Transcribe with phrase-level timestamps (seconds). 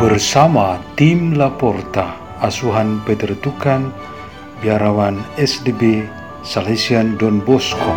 [0.00, 3.92] Bersama tim Laporta, asuhan Peter Tukan,
[4.64, 6.08] biarawan SDB
[6.40, 7.92] Salesian Don Bosco.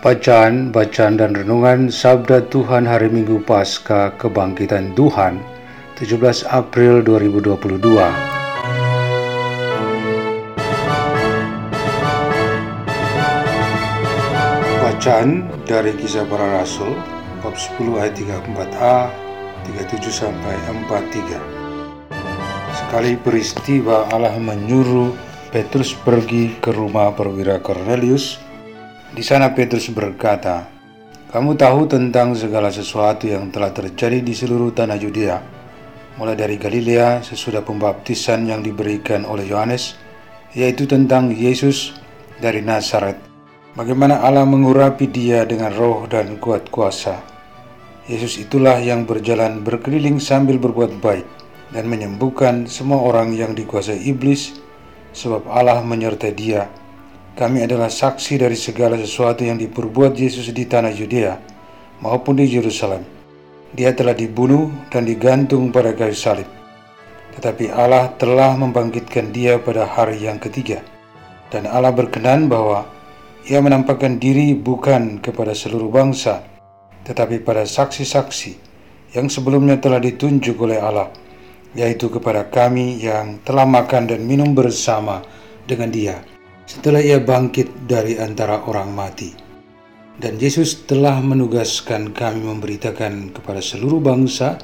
[0.00, 5.44] Bacaan, bacaan dan renungan Sabda Tuhan Hari Minggu Pasca Kebangkitan Tuhan
[6.00, 8.39] 17 April 2022
[15.00, 16.92] Bacaan dari Kisah Para Rasul
[17.40, 19.08] bab 10 ayat 34a
[19.96, 20.52] 37 sampai
[20.92, 21.40] 43
[22.76, 25.16] Sekali peristiwa Allah menyuruh
[25.48, 28.44] Petrus pergi ke rumah perwira Cornelius
[29.16, 30.68] di sana Petrus berkata,
[31.32, 35.40] "Kamu tahu tentang segala sesuatu yang telah terjadi di seluruh tanah Yudea,
[36.20, 39.96] mulai dari Galilea sesudah pembaptisan yang diberikan oleh Yohanes,
[40.52, 41.96] yaitu tentang Yesus
[42.36, 43.29] dari Nazaret.
[43.70, 47.22] Bagaimana Allah mengurapi dia dengan roh dan kuat kuasa.
[48.10, 51.22] Yesus itulah yang berjalan berkeliling sambil berbuat baik
[51.70, 54.58] dan menyembuhkan semua orang yang dikuasai iblis,
[55.14, 56.66] sebab Allah menyertai dia."
[57.38, 61.38] Kami adalah saksi dari segala sesuatu yang diperbuat Yesus di tanah Yudea
[62.02, 63.06] maupun di Yerusalem.
[63.70, 66.50] Dia telah dibunuh dan digantung pada kayu salib.
[67.38, 70.82] Tetapi Allah telah membangkitkan dia pada hari yang ketiga.
[71.54, 72.82] Dan Allah berkenan bahwa
[73.48, 76.44] ia menampakkan diri bukan kepada seluruh bangsa,
[77.06, 78.52] tetapi pada saksi-saksi
[79.16, 81.08] yang sebelumnya telah ditunjuk oleh Allah,
[81.72, 85.24] yaitu kepada kami yang telah makan dan minum bersama
[85.64, 86.16] dengan dia
[86.70, 89.34] setelah ia bangkit dari antara orang mati.
[90.20, 94.54] Dan Yesus telah menugaskan kami memberitakan kepada seluruh bangsa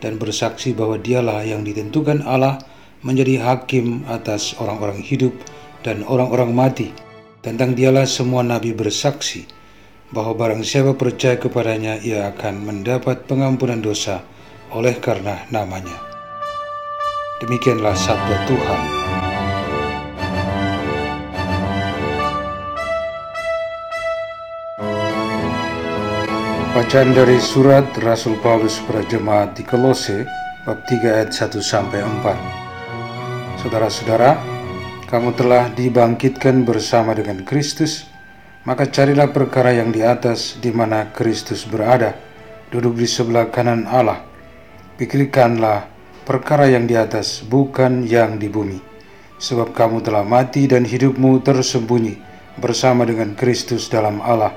[0.00, 2.56] dan bersaksi bahwa dialah yang ditentukan Allah
[3.04, 5.36] menjadi hakim atas orang-orang hidup
[5.84, 6.88] dan orang-orang mati.
[7.40, 9.48] Tentang dialah semua nabi bersaksi
[10.12, 14.20] bahwa barang siapa percaya kepadanya ia akan mendapat pengampunan dosa
[14.76, 15.96] oleh karena namanya.
[17.40, 18.80] Demikianlah sabda Tuhan.
[26.76, 30.28] Bacaan dari surat Rasul Paulus kepada jemaat di Kolose
[30.68, 33.64] bab 3 ayat 1 sampai 4.
[33.64, 34.59] Saudara-saudara,
[35.10, 38.06] kamu telah dibangkitkan bersama dengan Kristus,
[38.62, 42.14] maka carilah perkara yang di atas di mana Kristus berada,
[42.70, 44.22] duduk di sebelah kanan Allah.
[44.94, 45.90] Pikirkanlah
[46.22, 48.78] perkara yang di atas, bukan yang di bumi.
[49.42, 52.14] Sebab kamu telah mati dan hidupmu tersembunyi
[52.62, 54.54] bersama dengan Kristus dalam Allah.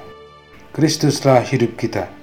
[0.69, 2.13] Kristuslah hidup kita.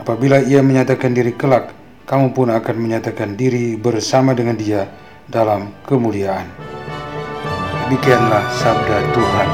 [0.00, 1.76] Apabila ia menyatakan diri kelak,
[2.08, 4.88] kamu pun akan menyatakan diri bersama dengan dia
[5.28, 6.77] dalam kemuliaan.
[7.88, 9.48] Demikianlah sabda Tuhan.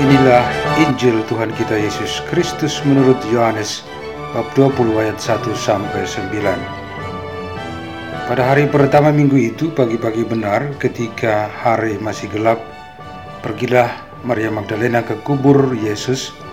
[0.00, 0.44] Inilah
[0.80, 3.84] Injil Tuhan kita Yesus Kristus menurut Yohanes
[4.32, 8.32] bab 20 ayat 1 sampai 9.
[8.32, 12.64] Pada hari pertama minggu itu, pagi-pagi benar, ketika hari masih gelap,
[13.44, 13.92] pergilah
[14.24, 16.45] Maria Magdalena ke kubur Yesus,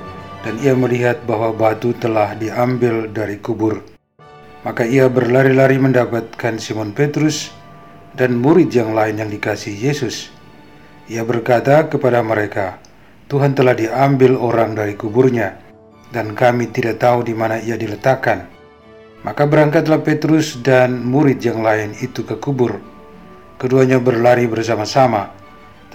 [0.44, 3.80] dan ia melihat bahwa batu telah diambil dari kubur.
[4.68, 7.52] Maka ia berlari-lari mendapatkan Simon Petrus
[8.16, 10.32] dan murid yang lain yang dikasih Yesus.
[11.08, 12.80] Ia berkata kepada mereka,
[13.28, 15.60] "Tuhan telah diambil orang dari kuburnya,
[16.16, 18.48] dan kami tidak tahu di mana ia diletakkan."
[19.24, 22.80] Maka berangkatlah Petrus dan murid yang lain itu ke kubur.
[23.56, 25.32] Keduanya berlari bersama-sama,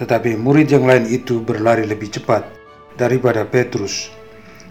[0.01, 2.45] tetapi murid yang lain itu berlari lebih cepat
[2.97, 4.09] daripada Petrus,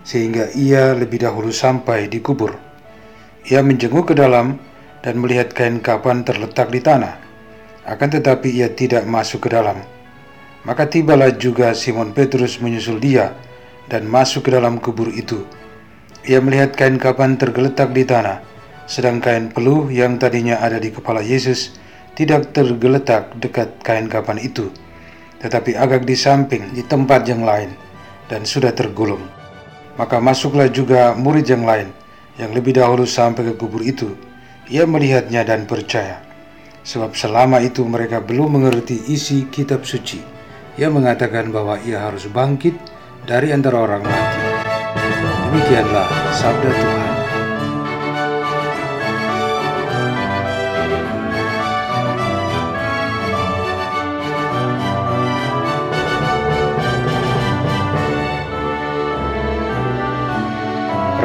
[0.08, 2.56] sehingga ia lebih dahulu sampai di kubur.
[3.44, 4.56] Ia menjenguk ke dalam
[5.04, 7.20] dan melihat kain kapan terletak di tanah,
[7.84, 9.84] akan tetapi ia tidak masuk ke dalam.
[10.64, 13.36] Maka tibalah juga Simon Petrus menyusul dia
[13.92, 15.44] dan masuk ke dalam kubur itu.
[16.24, 18.40] Ia melihat kain kapan tergeletak di tanah,
[18.88, 21.76] sedang kain peluh yang tadinya ada di kepala Yesus
[22.16, 24.72] tidak tergeletak dekat kain kapan itu,
[25.44, 27.76] tetapi agak di samping di tempat yang lain
[28.26, 29.37] dan sudah tergulung.
[29.98, 31.90] Maka masuklah juga murid yang lain
[32.38, 34.14] yang lebih dahulu sampai ke kubur itu,
[34.70, 36.22] ia melihatnya dan percaya.
[36.86, 40.22] Sebab selama itu mereka belum mengerti isi kitab suci.
[40.78, 42.78] Ia mengatakan bahwa ia harus bangkit
[43.26, 44.40] dari antara orang mati.
[45.50, 47.07] Demikianlah sabda Tuhan.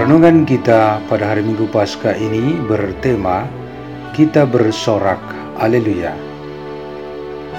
[0.04, 3.48] Renungan kita pada hari Minggu Paskah ini bertema
[4.12, 5.24] Kita bersorak,
[5.56, 6.12] Haleluya.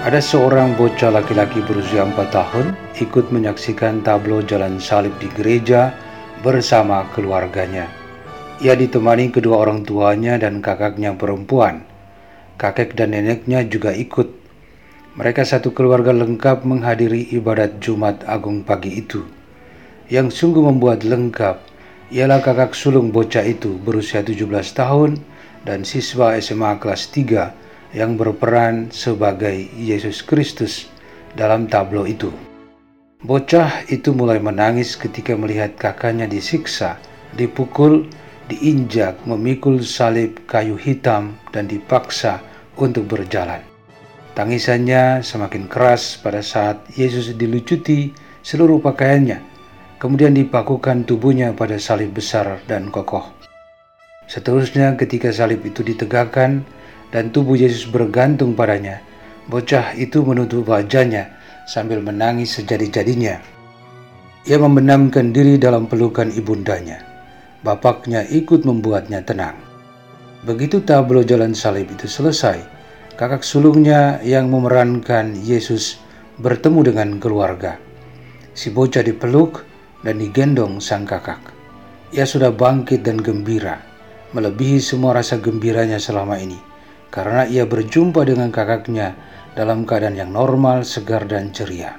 [0.05, 5.97] Ada seorang bocah laki-laki berusia 4 tahun ikut menyaksikan tablo jalan salib di gereja
[6.45, 7.89] bersama keluarganya.
[8.61, 11.81] Ia ditemani kedua orang tuanya dan kakaknya perempuan.
[12.61, 14.29] Kakek dan neneknya juga ikut.
[15.17, 19.25] Mereka satu keluarga lengkap menghadiri ibadat Jumat Agung pagi itu.
[20.13, 21.73] Yang sungguh membuat lengkap
[22.13, 24.45] ialah kakak sulung bocah itu berusia 17
[24.77, 25.17] tahun
[25.65, 30.91] dan siswa SMA kelas 3 yang berperan sebagai Yesus Kristus
[31.33, 32.29] dalam tablo itu.
[33.25, 37.01] Bocah itu mulai menangis ketika melihat kakaknya disiksa,
[37.33, 38.05] dipukul,
[38.53, 42.45] diinjak, memikul salib kayu hitam, dan dipaksa
[42.77, 43.65] untuk berjalan.
[44.37, 48.13] Tangisannya semakin keras pada saat Yesus dilucuti
[48.45, 49.54] seluruh pakaiannya
[50.05, 53.25] kemudian dipakukan tubuhnya pada salib besar dan kokoh.
[54.29, 56.61] Seterusnya ketika salib itu ditegakkan
[57.09, 59.01] dan tubuh Yesus bergantung padanya,
[59.49, 61.33] bocah itu menutup wajahnya
[61.65, 63.41] sambil menangis sejadi-jadinya.
[64.45, 67.01] Ia membenamkan diri dalam pelukan ibundanya.
[67.65, 69.57] Bapaknya ikut membuatnya tenang.
[70.45, 72.61] Begitu tablo jalan salib itu selesai,
[73.17, 75.97] kakak sulungnya yang memerankan Yesus
[76.37, 77.81] bertemu dengan keluarga.
[78.53, 79.74] Si bocah dipeluk
[80.05, 81.41] dan digendong sang kakak.
[82.15, 83.81] Ia sudah bangkit dan gembira,
[84.37, 86.61] melebihi semua rasa gembiranya selama ini,
[87.11, 89.17] karena ia berjumpa dengan kakaknya
[89.59, 91.97] dalam keadaan yang normal, segar, dan ceria.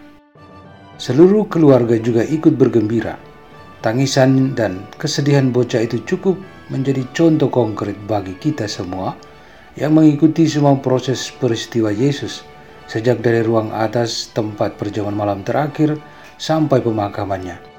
[0.96, 3.20] Seluruh keluarga juga ikut bergembira.
[3.84, 6.40] Tangisan dan kesedihan bocah itu cukup
[6.72, 9.14] menjadi contoh konkret bagi kita semua
[9.76, 12.48] yang mengikuti semua proses peristiwa Yesus
[12.88, 16.00] sejak dari ruang atas tempat perjamuan malam terakhir
[16.40, 17.75] sampai pemakamannya.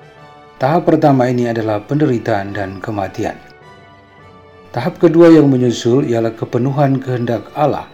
[0.56, 3.37] Tahap pertama ini adalah penderitaan dan kematian.
[4.73, 7.85] Tahap kedua yang menyusul ialah kepenuhan kehendak Allah,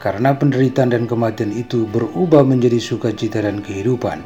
[0.00, 4.24] karena penderitaan dan kematian itu berubah menjadi sukacita dan kehidupan.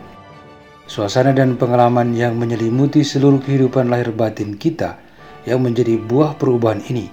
[0.86, 5.02] Suasana dan pengalaman yang menyelimuti seluruh kehidupan lahir batin kita
[5.42, 7.10] yang menjadi buah perubahan ini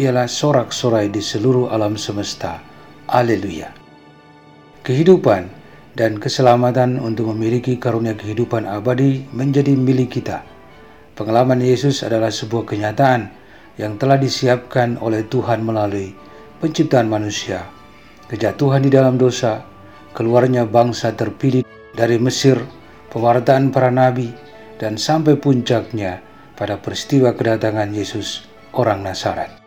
[0.00, 2.64] ialah sorak-sorai di seluruh alam semesta.
[3.12, 3.68] Haleluya.
[4.80, 5.65] Kehidupan
[5.96, 10.44] dan keselamatan untuk memiliki karunia kehidupan abadi menjadi milik kita.
[11.16, 13.32] Pengalaman Yesus adalah sebuah kenyataan
[13.80, 16.12] yang telah disiapkan oleh Tuhan melalui
[16.60, 17.64] penciptaan manusia,
[18.28, 19.64] kejatuhan di dalam dosa,
[20.12, 21.64] keluarnya bangsa terpilih
[21.96, 22.60] dari Mesir,
[23.08, 24.28] pewartaan para nabi,
[24.76, 26.20] dan sampai puncaknya
[26.52, 28.44] pada peristiwa kedatangan Yesus,
[28.76, 29.65] orang Nazaret.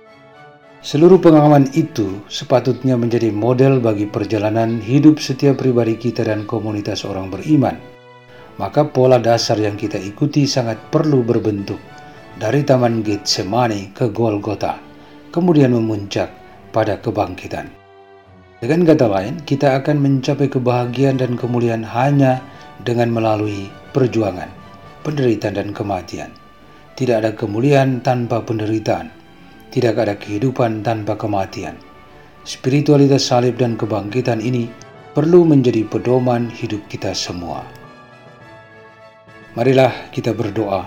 [0.80, 7.28] Seluruh pengalaman itu sepatutnya menjadi model bagi perjalanan hidup setiap pribadi kita dan komunitas orang
[7.28, 7.76] beriman.
[8.56, 11.84] Maka pola dasar yang kita ikuti sangat perlu berbentuk
[12.40, 14.80] dari Taman Getsemani ke Golgota,
[15.36, 16.32] kemudian memuncak
[16.72, 17.68] pada kebangkitan.
[18.64, 22.40] Dengan kata lain, kita akan mencapai kebahagiaan dan kemuliaan hanya
[22.88, 24.48] dengan melalui perjuangan,
[25.04, 26.32] penderitaan, dan kematian.
[26.96, 29.19] Tidak ada kemuliaan tanpa penderitaan
[29.70, 31.78] tidak ada kehidupan tanpa kematian.
[32.46, 34.70] Spiritualitas salib dan kebangkitan ini
[35.14, 37.66] perlu menjadi pedoman hidup kita semua.
[39.58, 40.86] Marilah kita berdoa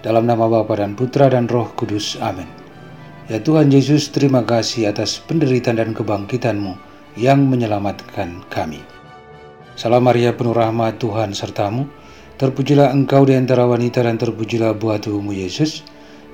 [0.00, 2.16] dalam nama Bapa dan Putra dan Roh Kudus.
[2.20, 2.48] Amin.
[3.30, 6.74] Ya Tuhan Yesus, terima kasih atas penderitaan dan kebangkitanmu
[7.14, 8.82] yang menyelamatkan kami.
[9.78, 11.86] Salam Maria penuh rahmat Tuhan sertamu.
[12.40, 15.84] Terpujilah engkau di antara wanita dan terpujilah buah tubuhmu Yesus.